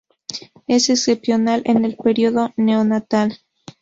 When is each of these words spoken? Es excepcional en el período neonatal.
Es 0.65 0.89
excepcional 0.89 1.61
en 1.65 1.85
el 1.85 1.95
período 1.95 2.51
neonatal. 2.57 3.37